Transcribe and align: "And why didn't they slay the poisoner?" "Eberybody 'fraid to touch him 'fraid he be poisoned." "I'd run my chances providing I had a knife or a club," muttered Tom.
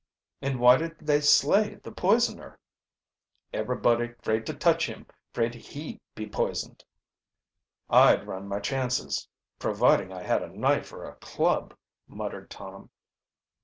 "And 0.41 0.59
why 0.59 0.77
didn't 0.77 1.05
they 1.05 1.21
slay 1.21 1.75
the 1.75 1.91
poisoner?" 1.91 2.57
"Eberybody 3.53 4.15
'fraid 4.19 4.47
to 4.47 4.53
touch 4.55 4.87
him 4.87 5.05
'fraid 5.31 5.53
he 5.53 6.01
be 6.15 6.25
poisoned." 6.27 6.83
"I'd 7.87 8.25
run 8.25 8.47
my 8.47 8.59
chances 8.61 9.27
providing 9.59 10.11
I 10.11 10.23
had 10.23 10.41
a 10.41 10.49
knife 10.57 10.91
or 10.91 11.03
a 11.03 11.13
club," 11.17 11.75
muttered 12.07 12.49
Tom. 12.49 12.89